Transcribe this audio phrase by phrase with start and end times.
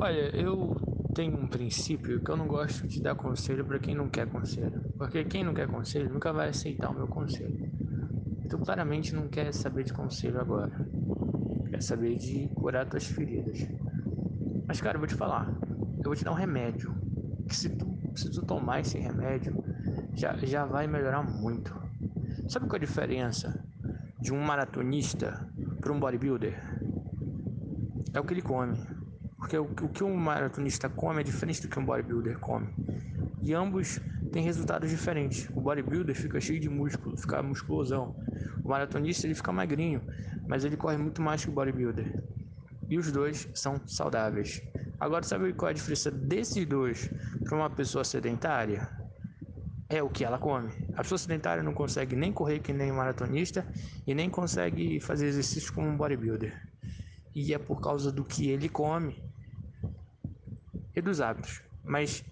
[0.00, 0.76] Olha, eu
[1.12, 4.80] tenho um princípio que eu não gosto de dar conselho para quem não quer conselho.
[4.96, 7.68] Porque quem não quer conselho nunca vai aceitar o meu conselho.
[8.48, 10.70] Tu claramente não quer saber de conselho agora.
[11.68, 13.58] Quer saber de curar tuas feridas.
[14.68, 15.52] Mas, cara, eu vou te falar.
[15.96, 16.94] Eu vou te dar um remédio.
[17.48, 19.52] Que se tu, se tu tomar esse remédio,
[20.14, 21.74] já, já vai melhorar muito.
[22.48, 23.64] Sabe qual é a diferença
[24.20, 25.44] de um maratonista
[25.80, 26.56] para um bodybuilder?
[28.14, 28.97] É o que ele come.
[29.38, 32.74] Porque o, que um maratonista come é diferente do que um bodybuilder come.
[33.40, 34.00] E ambos
[34.32, 35.48] têm resultados diferentes.
[35.54, 38.16] O bodybuilder fica cheio de músculo, fica musculosão.
[38.64, 40.02] O maratonista ele fica magrinho,
[40.48, 42.20] mas ele corre muito mais que o bodybuilder.
[42.90, 44.60] E os dois são saudáveis.
[44.98, 47.08] Agora, sabe qual é a diferença desses dois
[47.44, 48.90] para uma pessoa sedentária?
[49.88, 50.70] É o que ela come.
[50.94, 53.64] A pessoa sedentária não consegue nem correr que nem um maratonista
[54.04, 56.60] e nem consegue fazer exercício como um bodybuilder.
[57.34, 59.27] E é por causa do que ele come
[60.98, 61.62] e dos hábitos.
[61.84, 62.24] Mas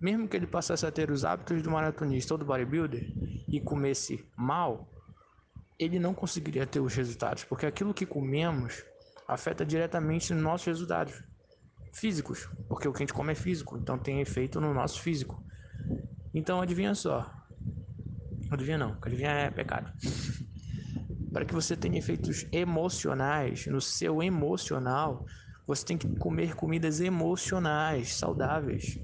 [0.00, 3.12] mesmo que ele passasse a ter os hábitos do maratonista ou do bodybuilder
[3.48, 4.88] e comesse mal,
[5.78, 8.84] ele não conseguiria ter os resultados, porque aquilo que comemos
[9.28, 11.22] afeta diretamente nos nossos resultados
[11.92, 15.42] físicos, porque o que a gente come é físico, então tem efeito no nosso físico.
[16.34, 17.30] Então adivinha só.
[18.50, 19.92] Adivinha não, adivinha é pecado.
[21.32, 25.24] Para que você tenha efeitos emocionais no seu emocional,
[25.66, 28.98] você tem que comer comidas emocionais, saudáveis.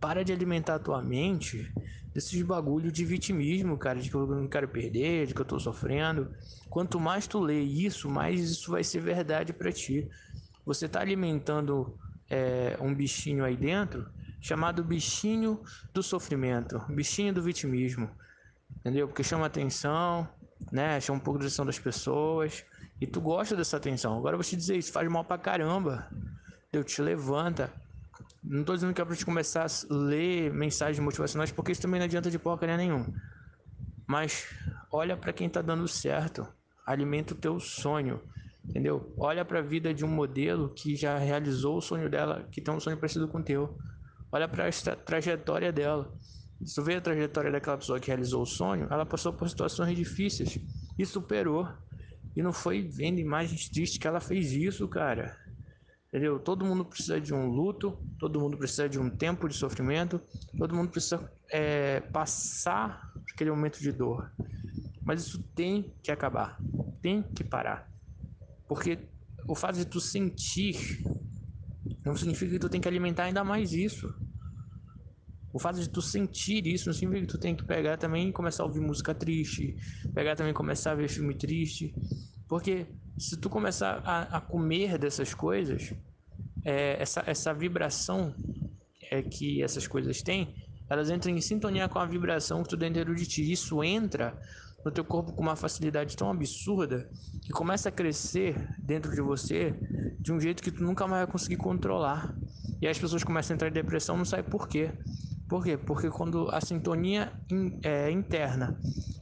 [0.00, 1.72] Para de alimentar a tua mente
[2.12, 5.58] desses bagulho de vitimismo, cara, de que eu não quero perder, de que eu tô
[5.58, 6.30] sofrendo.
[6.68, 10.08] Quanto mais tu lê isso, mais isso vai ser verdade para ti.
[10.66, 11.96] Você tá alimentando
[12.28, 14.06] é, um bichinho aí dentro
[14.40, 15.62] chamado bichinho
[15.94, 18.10] do sofrimento, bichinho do vitimismo,
[18.80, 19.06] entendeu?
[19.06, 20.28] Porque chama atenção,
[20.70, 21.00] né?
[21.00, 22.64] Chama um pouco de atenção das pessoas
[23.00, 24.16] e tu gosta dessa atenção.
[24.16, 26.08] Agora eu vou te dizer isso, faz mal pra caramba.
[26.70, 27.72] Deus te levanta.
[28.42, 32.00] Não tô dizendo que é pra te começar a ler mensagens motivacionais, porque isso também
[32.00, 33.06] não adianta de porcaria nenhum.
[34.06, 34.46] Mas
[34.90, 36.46] olha para quem tá dando certo.
[36.86, 38.20] Alimenta o teu sonho.
[38.64, 39.12] Entendeu?
[39.16, 42.72] Olha para a vida de um modelo que já realizou o sonho dela, que tem
[42.72, 43.76] um sonho parecido com o teu.
[44.30, 46.12] Olha para a trajetória dela.
[46.64, 49.96] Se tu vê a trajetória daquela pessoa que realizou o sonho, ela passou por situações
[49.96, 50.58] difíceis
[50.98, 51.68] e superou.
[52.34, 55.36] E não foi vendo imagens tristes que ela fez isso, cara.
[56.08, 56.38] Entendeu?
[56.38, 60.20] Todo mundo precisa de um luto, todo mundo precisa de um tempo de sofrimento,
[60.58, 63.02] todo mundo precisa é, passar
[63.32, 64.30] aquele momento de dor.
[65.04, 66.60] Mas isso tem que acabar,
[67.00, 67.88] tem que parar.
[68.68, 68.98] Porque
[69.48, 71.02] o fato de tu sentir
[72.04, 74.12] não significa que tu tem que alimentar ainda mais isso.
[75.52, 78.32] O fato de tu sentir isso não significa que tu tem que pegar também e
[78.32, 79.76] começar a ouvir música triste,
[80.14, 81.94] pegar também e começar a ver filme triste.
[82.48, 82.86] Porque
[83.18, 85.92] se tu começar a, a comer dessas coisas,
[86.64, 88.34] é, essa, essa vibração
[89.10, 90.56] é, que essas coisas têm,
[90.88, 93.50] elas entram em sintonia com a vibração que tu dentro de ti.
[93.50, 94.38] Isso entra
[94.84, 97.10] no teu corpo com uma facilidade tão absurda
[97.42, 99.74] que começa a crescer dentro de você
[100.22, 102.34] de um jeito que tu nunca mais vai conseguir controlar.
[102.80, 104.92] E as pessoas começam a entrar em depressão, não sabe por quê.
[105.52, 105.76] Por quê?
[105.76, 108.80] Porque quando a sintonia in, é, interna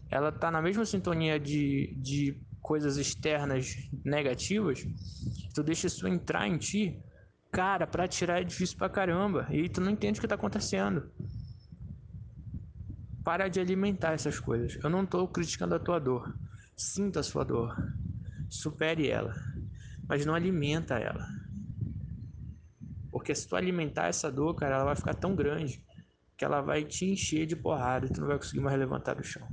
[0.08, 3.74] ela tá na mesma sintonia de, de coisas externas
[4.04, 4.86] negativas,
[5.52, 7.02] tu deixa isso entrar em ti,
[7.50, 9.48] cara, para tirar é difícil pra caramba.
[9.50, 11.10] E tu não entende o que tá acontecendo.
[13.24, 14.78] Para de alimentar essas coisas.
[14.84, 16.32] Eu não tô criticando a tua dor.
[16.76, 17.76] Sinta a sua dor.
[18.48, 19.34] Supere ela.
[20.08, 21.26] Mas não alimenta ela.
[23.10, 25.89] Porque se tu alimentar essa dor, cara, ela vai ficar tão grande
[26.40, 29.22] que ela vai te encher de porrada e tu não vai conseguir mais levantar do
[29.22, 29.46] chão.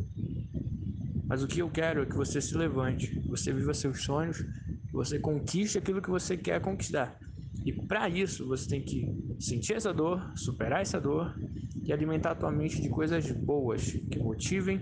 [1.28, 4.94] Mas o que eu quero é que você se levante, você viva seus sonhos, que
[4.94, 7.20] você conquiste aquilo que você quer conquistar.
[7.66, 9.06] E para isso você tem que
[9.38, 11.36] sentir essa dor, superar essa dor
[11.84, 14.80] e alimentar a tua mente de coisas boas, que motivem,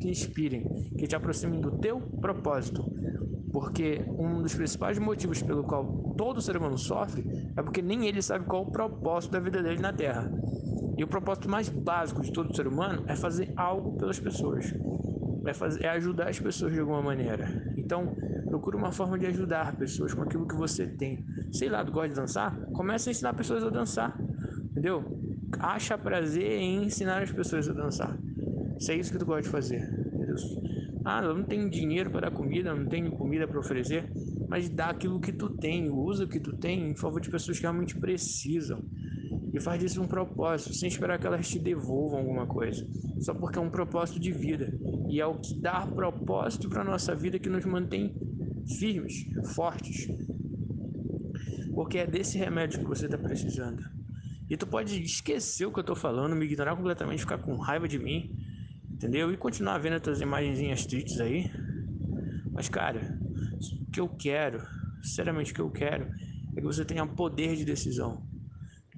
[0.00, 0.62] que inspirem,
[0.96, 2.84] que te aproximem do teu propósito.
[3.52, 7.24] Porque um dos principais motivos pelo qual todo ser humano sofre
[7.56, 10.30] é porque nem ele sabe qual o propósito da vida dele na Terra.
[10.98, 14.74] E o propósito mais básico de todo ser humano é fazer algo pelas pessoas.
[15.46, 17.72] É, fazer, é ajudar as pessoas de alguma maneira.
[17.76, 18.16] Então,
[18.48, 21.24] procure uma forma de ajudar pessoas com aquilo que você tem.
[21.52, 22.60] Sei lá, tu gosta de dançar?
[22.72, 24.18] Comece a ensinar pessoas a dançar.
[24.72, 25.04] Entendeu?
[25.60, 28.18] Acha prazer em ensinar as pessoas a dançar.
[28.80, 29.80] Se é isso que tu gosta de fazer.
[30.12, 30.34] Entendeu?
[31.04, 34.10] Ah, eu não tenho dinheiro para dar comida, não tenho comida para oferecer,
[34.48, 37.56] mas dá aquilo que tu tem, usa o que tu tem em favor de pessoas
[37.56, 38.82] que realmente precisam
[39.52, 42.86] e faz disso um propósito, sem esperar que elas te devolvam alguma coisa,
[43.20, 44.72] só porque é um propósito de vida
[45.08, 48.14] e é o que dá propósito para nossa vida que nos mantém
[48.78, 50.06] firmes, fortes.
[51.74, 53.82] Porque é desse remédio que você está precisando.
[54.50, 57.86] E tu pode esquecer o que eu tô falando, me ignorar completamente, ficar com raiva
[57.86, 58.34] de mim,
[58.90, 59.32] entendeu?
[59.32, 61.50] E continuar vendo as tuas imagenzinhas tristes aí.
[62.52, 63.18] Mas, cara,
[63.80, 64.62] o que eu quero,
[65.02, 66.08] sinceramente, o que eu quero
[66.56, 68.27] é que você tenha poder de decisão.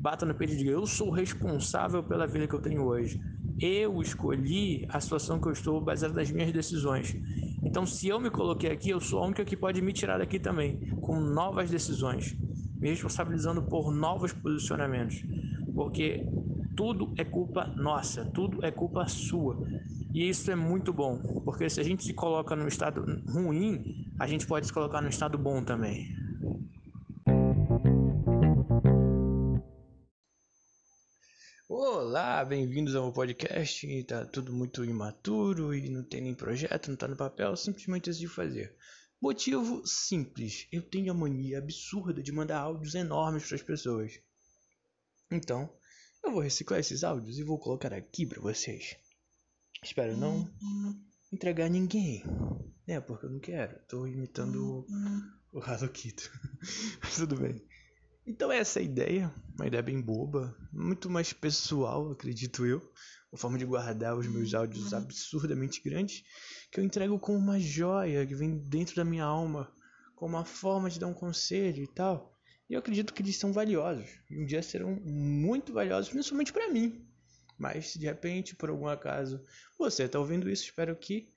[0.00, 3.19] Bata no peito e diga: Eu sou responsável pela vida que eu tenho hoje.
[3.61, 7.14] Eu escolhi a situação que eu estou baseada nas minhas decisões.
[7.64, 10.41] Então, se eu me coloquei aqui, eu sou a única que pode me tirar daqui
[10.41, 12.35] também, com novas decisões,
[12.81, 15.23] me responsabilizando por novos posicionamentos,
[15.75, 16.31] porque
[16.75, 19.62] tudo é culpa nossa, tudo é culpa sua.
[20.14, 23.87] E isso é muito bom, porque se a gente se coloca no estado ruim,
[24.19, 26.06] a gente pode se colocar no estado bom também.
[32.02, 34.05] Olá, bem-vindos ao meu podcast.
[34.05, 38.26] Tá tudo muito imaturo e não tem nem projeto, não tá no papel, simplesmente decidi
[38.26, 38.75] fazer.
[39.20, 44.12] Motivo simples: eu tenho a mania absurda de mandar áudios enormes para as pessoas.
[45.31, 45.70] Então,
[46.25, 48.97] eu vou reciclar esses áudios e vou colocar aqui para vocês.
[49.85, 50.50] Espero não
[51.31, 52.25] entregar ninguém,
[52.88, 52.99] né?
[52.99, 53.79] Porque eu não quero.
[53.87, 54.87] Tô imitando
[55.52, 56.31] o Hello Kitty.
[57.05, 57.62] Mas tudo bem.
[58.30, 62.80] Então essa é a ideia, uma ideia bem boba, muito mais pessoal, acredito eu,
[63.32, 66.22] uma forma de guardar os meus áudios absurdamente grandes,
[66.70, 69.68] que eu entrego como uma joia que vem dentro da minha alma,
[70.14, 72.38] como uma forma de dar um conselho e tal.
[72.68, 76.70] E eu acredito que eles são valiosos, e um dia serão muito valiosos, principalmente para
[76.70, 77.04] mim.
[77.58, 79.44] Mas se de repente, por algum acaso,
[79.76, 81.32] você está ouvindo isso, espero que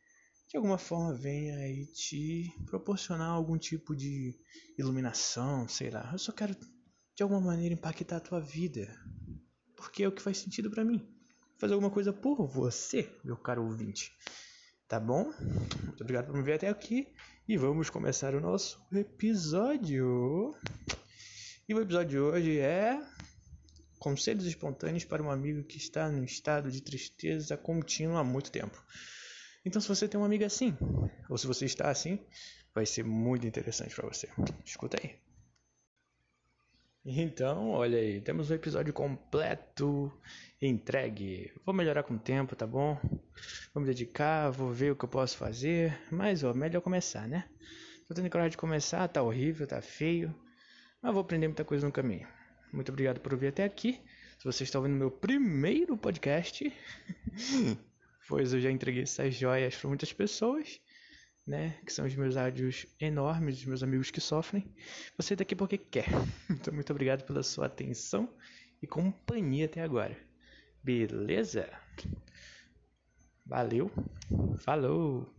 [0.48, 4.38] de alguma forma venha aí te proporcionar algum tipo de
[4.78, 6.08] iluminação, sei lá.
[6.12, 6.56] Eu só quero
[7.16, 8.88] de alguma maneira impactar a tua vida.
[9.76, 11.08] Porque é o que faz sentido para mim.
[11.58, 14.12] Fazer alguma coisa por você, meu caro ouvinte.
[14.88, 15.32] Tá bom?
[15.84, 17.08] Muito obrigado por me ver até aqui.
[17.48, 20.56] E vamos começar o nosso episódio.
[21.68, 23.00] E o episódio de hoje é
[24.04, 28.84] Conselhos espontâneos para um amigo que está em estado de tristeza contínua há muito tempo.
[29.66, 30.76] Então, se você tem um amigo assim,
[31.30, 32.20] ou se você está assim,
[32.76, 34.28] vai ser muito interessante para você.
[34.66, 35.16] Escuta aí.
[37.06, 40.10] Então, olha aí, temos o um episódio completo
[40.62, 41.52] entregue.
[41.66, 42.98] Vou melhorar com o tempo, tá bom?
[43.74, 46.00] Vou me dedicar, vou ver o que eu posso fazer.
[46.10, 47.50] Mas, ó, melhor começar, né?
[48.08, 50.34] Tô tendo coragem de começar, tá horrível, tá feio.
[51.02, 52.26] Mas vou aprender muita coisa no caminho.
[52.72, 54.00] Muito obrigado por vir até aqui.
[54.40, 56.72] Se você está ouvindo meu primeiro podcast,
[58.30, 60.80] pois eu já entreguei essas joias para muitas pessoas
[61.46, 61.78] né?
[61.86, 64.66] Que são os meus áudios enormes, os meus amigos que sofrem.
[65.18, 66.08] Você está aqui porque quer.
[66.50, 68.30] Então, muito obrigado pela sua atenção
[68.82, 70.18] e companhia até agora.
[70.84, 71.70] Beleza?
[73.46, 73.92] Valeu.
[74.60, 75.34] Falou.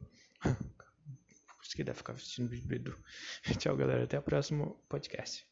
[1.63, 2.99] Isso que deve ficar assistindo vídeo.
[3.59, 4.05] Tchau, galera.
[4.05, 5.47] Até o próximo podcast.